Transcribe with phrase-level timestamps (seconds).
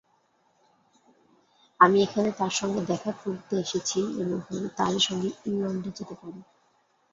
[1.79, 6.39] আমি এখানে তাঁর সঙ্গে দেখা করতে এসেছি এবং হয়তো তাঁরই সঙ্গে ইংলণ্ডে যেতে পারি।